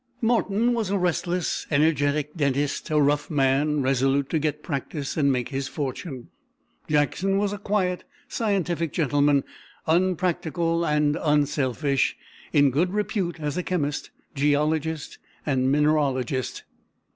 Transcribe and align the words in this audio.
Morton 0.19 0.73
was 0.73 0.89
a 0.89 0.97
restless, 0.97 1.67
energetic 1.69 2.35
dentist, 2.35 2.89
a 2.89 2.99
rough 2.99 3.29
man, 3.29 3.83
resolute 3.83 4.31
to 4.31 4.39
get 4.39 4.63
practice 4.63 5.15
and 5.15 5.31
make 5.31 5.49
his 5.49 5.67
fortune. 5.67 6.29
Jackson 6.87 7.37
was 7.37 7.53
a 7.53 7.59
quiet, 7.59 8.03
scientific 8.27 8.93
gentleman, 8.93 9.43
unpractical 9.85 10.83
and 10.83 11.19
unselfish, 11.21 12.17
in 12.51 12.71
good 12.71 12.91
repute 12.91 13.39
as 13.39 13.57
a 13.57 13.61
chemist, 13.63 14.09
geologist, 14.33 15.19
and 15.45 15.71
mineralogist. 15.71 16.63